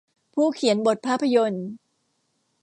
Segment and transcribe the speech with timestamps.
[0.33, 1.67] ผู้เขียนบทภาพยนตร์